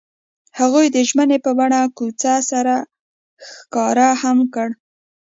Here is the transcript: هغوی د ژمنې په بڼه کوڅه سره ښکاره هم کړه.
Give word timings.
هغوی 0.59 0.87
د 0.95 0.97
ژمنې 1.09 1.37
په 1.45 1.51
بڼه 1.59 1.79
کوڅه 1.97 2.33
سره 2.51 2.75
ښکاره 3.47 4.09
هم 4.21 4.37
کړه. 4.53 4.75